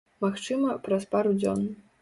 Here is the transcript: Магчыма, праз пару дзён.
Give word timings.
Магчыма, 0.23 0.71
праз 0.87 1.07
пару 1.13 1.37
дзён. 1.41 1.65